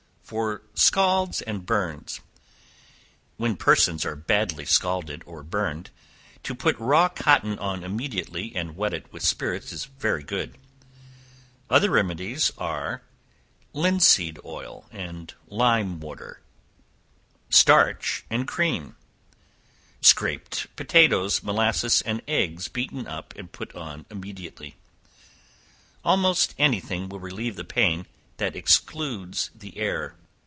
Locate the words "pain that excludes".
27.65-29.49